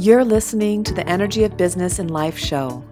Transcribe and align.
You're 0.00 0.24
listening 0.24 0.82
to 0.84 0.94
the 0.94 1.06
Energy 1.06 1.44
of 1.44 1.58
Business 1.58 1.98
and 1.98 2.10
Life 2.10 2.38
show. 2.38 2.82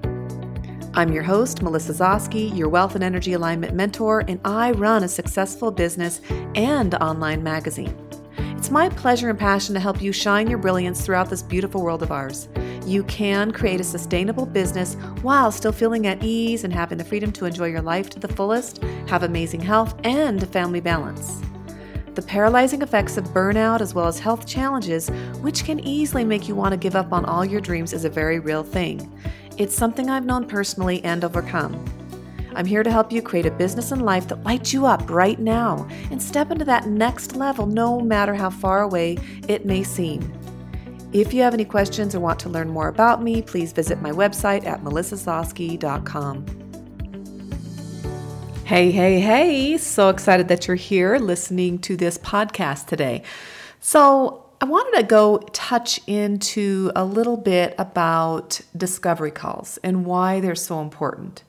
I'm 0.92 1.10
your 1.10 1.22
host, 1.22 1.62
Melissa 1.62 1.94
Zoske, 1.94 2.54
your 2.54 2.68
wealth 2.68 2.96
and 2.96 3.02
energy 3.02 3.32
alignment 3.32 3.72
mentor, 3.72 4.24
and 4.28 4.38
I 4.44 4.72
run 4.72 5.02
a 5.02 5.08
successful 5.08 5.70
business 5.70 6.20
and 6.54 6.94
online 6.96 7.42
magazine. 7.42 7.96
It's 8.58 8.70
my 8.70 8.90
pleasure 8.90 9.30
and 9.30 9.38
passion 9.38 9.72
to 9.72 9.80
help 9.80 10.02
you 10.02 10.12
shine 10.12 10.50
your 10.50 10.58
brilliance 10.58 11.00
throughout 11.00 11.30
this 11.30 11.40
beautiful 11.40 11.82
world 11.82 12.02
of 12.02 12.12
ours. 12.12 12.50
You 12.84 13.04
can 13.04 13.52
create 13.52 13.80
a 13.80 13.84
sustainable 13.84 14.44
business 14.44 14.92
while 15.22 15.50
still 15.50 15.72
feeling 15.72 16.06
at 16.06 16.22
ease 16.22 16.64
and 16.64 16.74
having 16.74 16.98
the 16.98 17.06
freedom 17.06 17.32
to 17.32 17.46
enjoy 17.46 17.68
your 17.68 17.80
life 17.80 18.10
to 18.10 18.18
the 18.18 18.28
fullest, 18.28 18.82
have 19.06 19.22
amazing 19.22 19.62
health, 19.62 19.98
and 20.04 20.46
family 20.50 20.82
balance. 20.82 21.40
The 22.18 22.26
paralyzing 22.26 22.82
effects 22.82 23.16
of 23.16 23.26
burnout 23.26 23.80
as 23.80 23.94
well 23.94 24.08
as 24.08 24.18
health 24.18 24.44
challenges, 24.44 25.08
which 25.40 25.62
can 25.64 25.78
easily 25.78 26.24
make 26.24 26.48
you 26.48 26.56
want 26.56 26.72
to 26.72 26.76
give 26.76 26.96
up 26.96 27.12
on 27.12 27.24
all 27.24 27.44
your 27.44 27.60
dreams, 27.60 27.92
is 27.92 28.04
a 28.04 28.10
very 28.10 28.40
real 28.40 28.64
thing. 28.64 29.08
It's 29.56 29.72
something 29.72 30.10
I've 30.10 30.26
known 30.26 30.44
personally 30.44 31.00
and 31.04 31.22
overcome. 31.22 31.84
I'm 32.56 32.66
here 32.66 32.82
to 32.82 32.90
help 32.90 33.12
you 33.12 33.22
create 33.22 33.46
a 33.46 33.52
business 33.52 33.92
and 33.92 34.04
life 34.04 34.26
that 34.26 34.42
lights 34.42 34.72
you 34.72 34.84
up 34.84 35.08
right 35.08 35.38
now 35.38 35.86
and 36.10 36.20
step 36.20 36.50
into 36.50 36.64
that 36.64 36.88
next 36.88 37.36
level 37.36 37.66
no 37.66 38.00
matter 38.00 38.34
how 38.34 38.50
far 38.50 38.82
away 38.82 39.18
it 39.46 39.64
may 39.64 39.84
seem. 39.84 40.20
If 41.12 41.32
you 41.32 41.42
have 41.42 41.54
any 41.54 41.64
questions 41.64 42.16
or 42.16 42.20
want 42.20 42.40
to 42.40 42.48
learn 42.48 42.68
more 42.68 42.88
about 42.88 43.22
me, 43.22 43.42
please 43.42 43.70
visit 43.70 44.02
my 44.02 44.10
website 44.10 44.66
at 44.66 44.82
melissazoske.com. 44.82 46.57
Hey, 48.68 48.90
hey, 48.90 49.18
hey. 49.18 49.78
So 49.78 50.10
excited 50.10 50.48
that 50.48 50.66
you're 50.66 50.76
here 50.76 51.16
listening 51.16 51.78
to 51.78 51.96
this 51.96 52.18
podcast 52.18 52.84
today. 52.84 53.22
So, 53.80 54.44
I 54.60 54.66
wanted 54.66 54.98
to 54.98 55.04
go 55.04 55.38
touch 55.54 56.00
into 56.06 56.92
a 56.94 57.02
little 57.02 57.38
bit 57.38 57.74
about 57.78 58.60
discovery 58.76 59.30
calls 59.30 59.78
and 59.82 60.04
why 60.04 60.40
they're 60.40 60.54
so 60.54 60.82
important. 60.82 61.44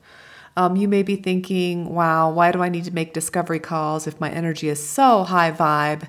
Um, 0.56 0.76
you 0.76 0.88
may 0.88 1.02
be 1.02 1.16
thinking, 1.16 1.94
wow, 1.94 2.30
why 2.30 2.52
do 2.52 2.62
I 2.62 2.70
need 2.70 2.84
to 2.84 2.90
make 2.90 3.12
discovery 3.12 3.60
calls 3.60 4.06
if 4.06 4.18
my 4.18 4.30
energy 4.30 4.70
is 4.70 4.82
so 4.82 5.24
high 5.24 5.52
vibe? 5.52 6.08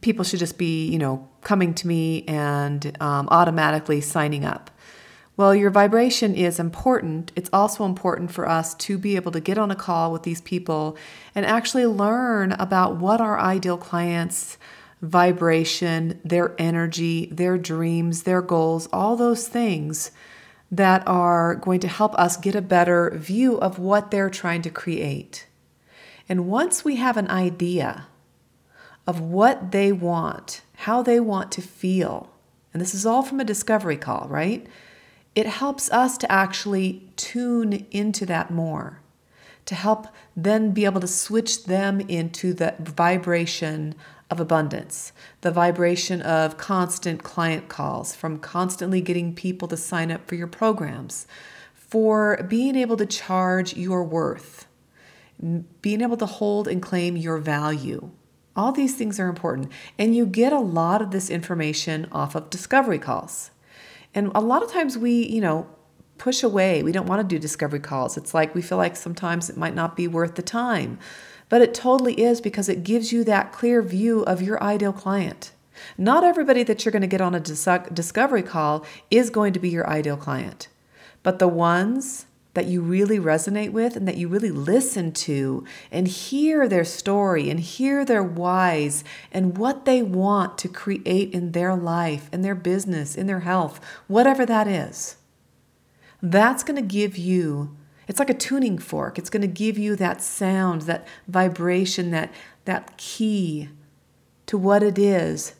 People 0.00 0.24
should 0.24 0.40
just 0.40 0.58
be, 0.58 0.88
you 0.88 0.98
know, 0.98 1.28
coming 1.42 1.72
to 1.74 1.86
me 1.86 2.24
and 2.26 3.00
um, 3.00 3.28
automatically 3.30 4.00
signing 4.00 4.44
up. 4.44 4.72
Well, 5.38 5.54
your 5.54 5.70
vibration 5.70 6.34
is 6.34 6.58
important. 6.58 7.30
It's 7.36 7.48
also 7.52 7.84
important 7.84 8.32
for 8.32 8.48
us 8.48 8.74
to 8.74 8.98
be 8.98 9.14
able 9.14 9.30
to 9.30 9.38
get 9.38 9.56
on 9.56 9.70
a 9.70 9.76
call 9.76 10.10
with 10.10 10.24
these 10.24 10.40
people 10.40 10.96
and 11.32 11.46
actually 11.46 11.86
learn 11.86 12.50
about 12.52 12.96
what 12.96 13.20
our 13.20 13.38
ideal 13.38 13.78
clients' 13.78 14.58
vibration, 15.00 16.20
their 16.24 16.56
energy, 16.58 17.26
their 17.26 17.56
dreams, 17.56 18.24
their 18.24 18.42
goals, 18.42 18.88
all 18.92 19.14
those 19.14 19.46
things 19.46 20.10
that 20.72 21.06
are 21.06 21.54
going 21.54 21.78
to 21.80 21.88
help 21.88 22.16
us 22.16 22.36
get 22.36 22.56
a 22.56 22.60
better 22.60 23.12
view 23.14 23.58
of 23.60 23.78
what 23.78 24.10
they're 24.10 24.28
trying 24.28 24.62
to 24.62 24.70
create. 24.70 25.46
And 26.28 26.48
once 26.48 26.84
we 26.84 26.96
have 26.96 27.16
an 27.16 27.30
idea 27.30 28.08
of 29.06 29.20
what 29.20 29.70
they 29.70 29.92
want, 29.92 30.62
how 30.78 31.00
they 31.00 31.20
want 31.20 31.52
to 31.52 31.62
feel, 31.62 32.28
and 32.72 32.82
this 32.82 32.92
is 32.92 33.06
all 33.06 33.22
from 33.22 33.38
a 33.38 33.44
discovery 33.44 33.96
call, 33.96 34.26
right? 34.28 34.66
It 35.38 35.46
helps 35.46 35.88
us 35.92 36.18
to 36.18 36.32
actually 36.32 37.12
tune 37.14 37.86
into 37.92 38.26
that 38.26 38.50
more, 38.50 38.98
to 39.66 39.76
help 39.76 40.08
then 40.34 40.72
be 40.72 40.84
able 40.84 41.00
to 41.00 41.06
switch 41.06 41.66
them 41.66 42.00
into 42.00 42.52
the 42.52 42.74
vibration 42.80 43.94
of 44.32 44.40
abundance, 44.40 45.12
the 45.42 45.52
vibration 45.52 46.22
of 46.22 46.56
constant 46.58 47.22
client 47.22 47.68
calls, 47.68 48.16
from 48.16 48.40
constantly 48.40 49.00
getting 49.00 49.32
people 49.32 49.68
to 49.68 49.76
sign 49.76 50.10
up 50.10 50.26
for 50.26 50.34
your 50.34 50.48
programs, 50.48 51.28
for 51.72 52.44
being 52.48 52.74
able 52.74 52.96
to 52.96 53.06
charge 53.06 53.76
your 53.76 54.02
worth, 54.02 54.66
being 55.80 56.02
able 56.02 56.16
to 56.16 56.26
hold 56.26 56.66
and 56.66 56.82
claim 56.82 57.16
your 57.16 57.38
value. 57.38 58.10
All 58.56 58.72
these 58.72 58.96
things 58.96 59.20
are 59.20 59.28
important. 59.28 59.70
And 59.96 60.16
you 60.16 60.26
get 60.26 60.52
a 60.52 60.58
lot 60.58 61.00
of 61.00 61.12
this 61.12 61.30
information 61.30 62.08
off 62.10 62.34
of 62.34 62.50
discovery 62.50 62.98
calls. 62.98 63.52
And 64.18 64.32
a 64.34 64.40
lot 64.40 64.64
of 64.64 64.72
times 64.72 64.98
we, 64.98 65.28
you 65.28 65.40
know, 65.40 65.68
push 66.18 66.42
away. 66.42 66.82
We 66.82 66.90
don't 66.90 67.06
want 67.06 67.20
to 67.20 67.34
do 67.34 67.38
discovery 67.38 67.78
calls. 67.78 68.16
It's 68.16 68.34
like 68.34 68.52
we 68.52 68.62
feel 68.62 68.76
like 68.76 68.96
sometimes 68.96 69.48
it 69.48 69.56
might 69.56 69.76
not 69.76 69.94
be 69.94 70.08
worth 70.08 70.34
the 70.34 70.42
time. 70.42 70.98
But 71.48 71.62
it 71.62 71.72
totally 71.72 72.14
is 72.14 72.40
because 72.40 72.68
it 72.68 72.82
gives 72.82 73.12
you 73.12 73.22
that 73.22 73.52
clear 73.52 73.80
view 73.80 74.22
of 74.22 74.42
your 74.42 74.60
ideal 74.60 74.92
client. 74.92 75.52
Not 75.96 76.24
everybody 76.24 76.64
that 76.64 76.84
you're 76.84 76.90
going 76.90 77.02
to 77.02 77.06
get 77.06 77.20
on 77.20 77.36
a 77.36 77.38
discovery 77.38 78.42
call 78.42 78.84
is 79.08 79.30
going 79.30 79.52
to 79.52 79.60
be 79.60 79.68
your 79.68 79.88
ideal 79.88 80.16
client, 80.16 80.66
but 81.22 81.38
the 81.38 81.46
ones 81.46 82.26
that 82.58 82.66
you 82.66 82.80
really 82.80 83.20
resonate 83.20 83.70
with 83.70 83.94
and 83.94 84.08
that 84.08 84.16
you 84.16 84.26
really 84.26 84.50
listen 84.50 85.12
to 85.12 85.64
and 85.92 86.08
hear 86.08 86.66
their 86.66 86.84
story 86.84 87.48
and 87.48 87.60
hear 87.60 88.04
their 88.04 88.24
whys 88.24 89.04
and 89.30 89.56
what 89.56 89.84
they 89.84 90.02
want 90.02 90.58
to 90.58 90.68
create 90.68 91.32
in 91.32 91.52
their 91.52 91.76
life, 91.76 92.28
in 92.32 92.42
their 92.42 92.56
business, 92.56 93.14
in 93.14 93.28
their 93.28 93.40
health, 93.40 93.78
whatever 94.08 94.44
that 94.44 94.66
is. 94.66 95.18
That's 96.20 96.64
going 96.64 96.74
to 96.74 96.82
give 96.82 97.16
you 97.16 97.76
it's 98.08 98.18
like 98.18 98.30
a 98.30 98.34
tuning 98.34 98.78
fork. 98.78 99.18
It's 99.18 99.30
going 99.30 99.42
to 99.42 99.46
give 99.46 99.78
you 99.78 99.94
that 99.96 100.20
sound, 100.20 100.82
that 100.82 101.06
vibration, 101.28 102.10
that 102.10 102.32
that 102.64 102.96
key 102.96 103.68
to 104.46 104.58
what 104.58 104.82
it 104.82 104.98
is 104.98 105.54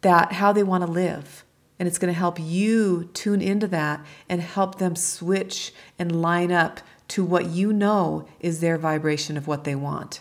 that 0.00 0.32
how 0.32 0.52
they 0.52 0.64
want 0.64 0.84
to 0.84 0.90
live. 0.90 1.44
And 1.80 1.88
it's 1.88 1.98
going 1.98 2.12
to 2.12 2.18
help 2.18 2.38
you 2.38 3.08
tune 3.14 3.40
into 3.40 3.66
that 3.68 4.04
and 4.28 4.40
help 4.40 4.76
them 4.76 4.94
switch 4.94 5.72
and 5.98 6.22
line 6.22 6.52
up 6.52 6.80
to 7.08 7.24
what 7.24 7.46
you 7.46 7.72
know 7.72 8.28
is 8.38 8.60
their 8.60 8.78
vibration 8.78 9.36
of 9.36 9.48
what 9.48 9.64
they 9.64 9.74
want. 9.74 10.20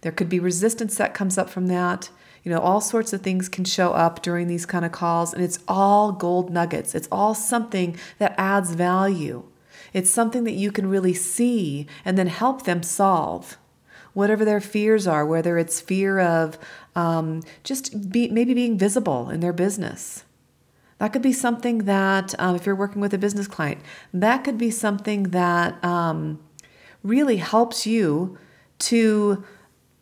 There 0.00 0.10
could 0.10 0.28
be 0.28 0.40
resistance 0.40 0.96
that 0.96 1.14
comes 1.14 1.38
up 1.38 1.50
from 1.50 1.66
that. 1.66 2.10
You 2.42 2.50
know, 2.52 2.60
all 2.60 2.80
sorts 2.80 3.12
of 3.12 3.20
things 3.20 3.48
can 3.48 3.64
show 3.64 3.92
up 3.92 4.22
during 4.22 4.48
these 4.48 4.64
kind 4.64 4.84
of 4.84 4.92
calls, 4.92 5.34
and 5.34 5.44
it's 5.44 5.58
all 5.68 6.12
gold 6.12 6.50
nuggets. 6.50 6.94
It's 6.94 7.08
all 7.12 7.34
something 7.34 7.98
that 8.18 8.34
adds 8.38 8.74
value. 8.74 9.44
It's 9.92 10.10
something 10.10 10.44
that 10.44 10.52
you 10.52 10.72
can 10.72 10.88
really 10.88 11.14
see 11.14 11.86
and 12.04 12.16
then 12.16 12.28
help 12.28 12.64
them 12.64 12.82
solve. 12.82 13.58
Whatever 14.14 14.44
their 14.44 14.60
fears 14.60 15.06
are, 15.06 15.26
whether 15.26 15.58
it's 15.58 15.80
fear 15.80 16.18
of 16.18 16.58
um, 16.96 17.42
just 17.64 18.10
be, 18.10 18.28
maybe 18.30 18.54
being 18.54 18.78
visible 18.78 19.28
in 19.28 19.40
their 19.40 19.52
business. 19.52 20.24
That 20.98 21.12
could 21.12 21.22
be 21.22 21.32
something 21.32 21.78
that, 21.84 22.34
um, 22.38 22.56
if 22.56 22.66
you're 22.66 22.74
working 22.74 23.00
with 23.00 23.14
a 23.14 23.18
business 23.18 23.46
client, 23.46 23.80
that 24.12 24.44
could 24.44 24.58
be 24.58 24.70
something 24.70 25.24
that 25.24 25.82
um, 25.84 26.40
really 27.02 27.36
helps 27.36 27.86
you 27.86 28.36
to 28.80 29.44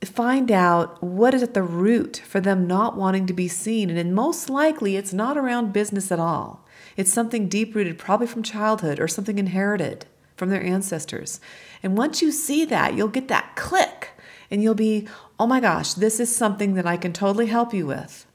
find 0.04 0.50
out 0.50 1.02
what 1.02 1.34
is 1.34 1.42
at 1.42 1.54
the 1.54 1.62
root 1.62 2.22
for 2.24 2.40
them 2.40 2.66
not 2.66 2.96
wanting 2.96 3.26
to 3.26 3.32
be 3.32 3.48
seen. 3.48 3.90
And 3.90 4.14
most 4.14 4.48
likely, 4.48 4.96
it's 4.96 5.12
not 5.12 5.36
around 5.36 5.72
business 5.72 6.10
at 6.12 6.20
all. 6.20 6.64
It's 6.96 7.12
something 7.12 7.48
deep 7.48 7.74
rooted, 7.74 7.98
probably 7.98 8.26
from 8.26 8.42
childhood 8.42 9.00
or 9.00 9.08
something 9.08 9.38
inherited 9.38 10.06
from 10.36 10.50
their 10.50 10.62
ancestors. 10.62 11.40
And 11.82 11.96
once 11.96 12.22
you 12.22 12.30
see 12.30 12.64
that, 12.66 12.94
you'll 12.94 13.08
get 13.08 13.28
that 13.28 13.56
click 13.56 14.10
and 14.50 14.62
you'll 14.62 14.74
be, 14.74 15.08
oh 15.38 15.46
my 15.46 15.60
gosh, 15.60 15.94
this 15.94 16.20
is 16.20 16.34
something 16.34 16.74
that 16.74 16.86
I 16.86 16.96
can 16.96 17.12
totally 17.12 17.46
help 17.46 17.74
you 17.74 17.86
with. 17.86 18.26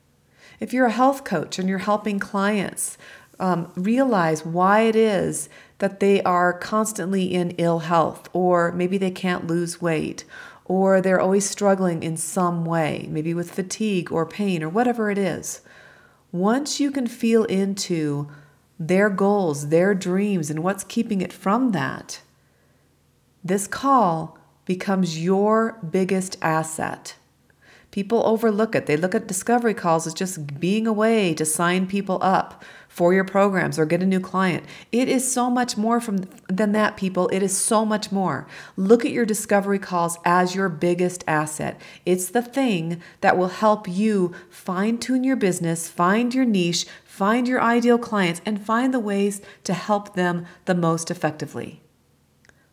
If 0.62 0.74
you're 0.74 0.86
a 0.86 0.92
health 0.92 1.24
coach 1.24 1.58
and 1.58 1.68
you're 1.68 1.80
helping 1.80 2.20
clients 2.20 2.96
um, 3.40 3.72
realize 3.76 4.46
why 4.46 4.82
it 4.82 4.96
is 4.96 5.50
that 5.80 6.00
they 6.00 6.22
are 6.22 6.54
constantly 6.54 7.34
in 7.34 7.56
ill 7.58 7.80
health, 7.80 8.30
or 8.32 8.72
maybe 8.72 9.00
they 9.00 9.10
can't 9.10 9.48
lose 9.48 9.82
weight, 9.82 10.24
or 10.66 11.02
they're 11.02 11.20
always 11.20 11.50
struggling 11.50 12.04
in 12.04 12.16
some 12.16 12.64
way, 12.64 13.08
maybe 13.10 13.34
with 13.34 13.50
fatigue 13.50 14.12
or 14.12 14.24
pain 14.24 14.62
or 14.62 14.70
whatever 14.70 15.10
it 15.10 15.18
is. 15.18 15.62
Once 16.32 16.80
you 16.80 16.92
can 16.92 17.08
feel 17.08 17.44
into 17.46 18.30
their 18.80 19.10
goals, 19.10 19.70
their 19.70 19.96
dreams, 19.96 20.52
and 20.52 20.64
what's 20.64 20.84
keeping 20.84 21.22
it 21.22 21.34
from 21.34 21.72
that, 21.72 22.22
this 23.44 23.66
call 23.66 24.38
becomes 24.66 25.24
your 25.24 25.80
biggest 25.90 26.38
asset. 26.44 27.16
People 27.92 28.26
overlook 28.26 28.74
it. 28.74 28.86
They 28.86 28.96
look 28.96 29.14
at 29.14 29.28
discovery 29.28 29.74
calls 29.74 30.08
as 30.08 30.14
just 30.14 30.60
being 30.60 30.88
a 30.88 30.94
way 30.94 31.34
to 31.34 31.46
sign 31.46 31.88
people 31.88 32.20
up 32.22 32.64
for 32.88 33.14
your 33.14 33.26
programs 33.26 33.78
or 33.78 33.86
get 33.86 34.02
a 34.02 34.06
new 34.06 34.20
client. 34.20 34.64
It 34.92 35.10
is 35.10 35.30
so 35.30 35.50
much 35.50 35.78
more 35.78 36.00
from 36.00 36.26
than 36.48 36.72
that 36.72 36.96
people. 36.96 37.28
It 37.30 37.44
is 37.44 37.58
so 37.58 37.86
much 37.86 38.12
more. 38.12 38.48
Look 38.78 39.04
at 39.06 39.12
your 39.12 39.26
discovery 39.26 39.80
calls 39.80 40.18
as 40.24 40.56
your 40.56 40.70
biggest 40.70 41.24
asset. 41.28 41.82
It's 42.06 42.30
the 42.30 42.42
thing 42.42 43.02
that 43.20 43.38
will 43.38 43.50
help 43.50 43.88
you 43.88 44.34
fine 44.50 44.98
tune 44.98 45.24
your 45.24 45.36
business, 45.36 45.90
find 45.90 46.34
your 46.34 46.46
niche, 46.46 46.86
find 47.04 47.48
your 47.48 47.62
ideal 47.62 47.98
clients 47.98 48.42
and 48.46 48.66
find 48.66 48.94
the 48.94 49.00
ways 49.00 49.42
to 49.66 49.74
help 49.74 50.16
them 50.16 50.46
the 50.66 50.76
most 50.76 51.12
effectively. 51.12 51.82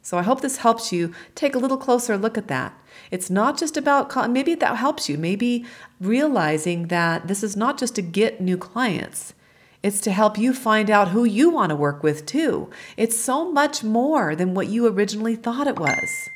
So 0.08 0.16
I 0.16 0.22
hope 0.22 0.40
this 0.40 0.56
helps 0.56 0.90
you 0.90 1.12
take 1.34 1.54
a 1.54 1.58
little 1.58 1.76
closer 1.76 2.16
look 2.16 2.38
at 2.38 2.48
that. 2.48 2.72
It's 3.10 3.28
not 3.28 3.58
just 3.58 3.76
about, 3.76 4.30
maybe 4.30 4.54
that 4.54 4.76
helps 4.76 5.06
you, 5.06 5.18
maybe 5.18 5.66
realizing 6.00 6.86
that 6.86 7.28
this 7.28 7.42
is 7.42 7.58
not 7.58 7.78
just 7.78 7.94
to 7.96 8.00
get 8.00 8.40
new 8.40 8.56
clients, 8.56 9.34
It's 9.82 10.00
to 10.00 10.10
help 10.10 10.36
you 10.36 10.52
find 10.52 10.90
out 10.90 11.08
who 11.08 11.24
you 11.24 11.50
want 11.50 11.70
to 11.70 11.76
work 11.76 12.02
with, 12.02 12.26
too. 12.26 12.70
It's 12.96 13.16
so 13.16 13.50
much 13.50 13.84
more 13.84 14.34
than 14.34 14.54
what 14.54 14.68
you 14.68 14.86
originally 14.86 15.36
thought 15.36 15.68
it 15.68 15.78
was. 15.78 16.28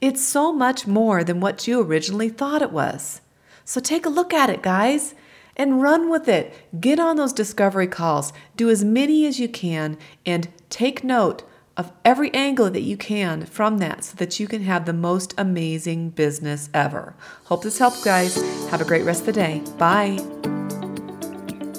It's 0.00 0.22
so 0.22 0.52
much 0.52 0.86
more 0.86 1.24
than 1.24 1.40
what 1.40 1.66
you 1.66 1.80
originally 1.80 2.28
thought 2.28 2.62
it 2.62 2.70
was. 2.70 3.20
So 3.64 3.80
take 3.80 4.06
a 4.06 4.10
look 4.10 4.32
at 4.32 4.50
it, 4.50 4.62
guys, 4.62 5.14
and 5.56 5.82
run 5.82 6.08
with 6.08 6.28
it. 6.28 6.54
Get 6.78 7.00
on 7.00 7.16
those 7.16 7.32
discovery 7.32 7.88
calls, 7.88 8.32
do 8.56 8.70
as 8.70 8.84
many 8.84 9.26
as 9.26 9.40
you 9.40 9.48
can, 9.48 9.98
and 10.24 10.48
take 10.70 11.02
note 11.02 11.42
of 11.76 11.92
every 12.04 12.32
angle 12.32 12.70
that 12.70 12.82
you 12.82 12.96
can 12.96 13.44
from 13.44 13.78
that 13.78 14.04
so 14.04 14.16
that 14.16 14.40
you 14.40 14.46
can 14.46 14.62
have 14.62 14.86
the 14.86 14.92
most 14.92 15.34
amazing 15.36 16.10
business 16.10 16.70
ever. 16.72 17.14
Hope 17.44 17.62
this 17.62 17.78
helped, 17.78 18.04
guys. 18.04 18.36
Have 18.70 18.80
a 18.80 18.84
great 18.84 19.04
rest 19.04 19.20
of 19.20 19.26
the 19.26 19.32
day. 19.32 19.62
Bye. 19.76 20.18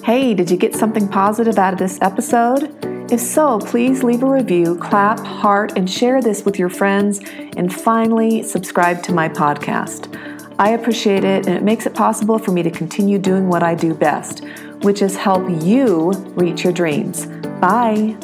Hey, 0.04 0.34
did 0.34 0.50
you 0.50 0.58
get 0.58 0.76
something 0.76 1.08
positive 1.08 1.58
out 1.58 1.74
of 1.74 1.80
this 1.80 2.00
episode? 2.02 2.74
If 3.12 3.20
so, 3.20 3.60
please 3.60 4.04
leave 4.04 4.22
a 4.22 4.30
review, 4.30 4.76
clap, 4.78 5.20
heart, 5.20 5.74
and 5.78 5.90
share 5.90 6.22
this 6.22 6.46
with 6.46 6.60
your 6.60 6.70
friends. 6.70 7.20
And 7.56 7.74
finally, 7.74 8.44
subscribe 8.44 9.02
to 9.04 9.14
my 9.14 9.30
podcast. 9.30 10.14
I 10.60 10.72
appreciate 10.72 11.24
it, 11.24 11.48
and 11.48 11.56
it 11.56 11.64
makes 11.64 11.86
it 11.86 11.94
possible 11.94 12.40
for 12.40 12.52
me 12.52 12.64
to 12.64 12.72
continue 12.72 13.18
doing 13.20 13.48
what 13.48 13.64
I 13.64 13.76
do 13.76 13.94
best, 13.94 14.44
which 14.82 15.02
is 15.02 15.16
help 15.16 15.44
you 15.64 16.12
reach 16.36 16.64
your 16.64 16.74
dreams. 16.74 17.26
Bye. 17.60 18.18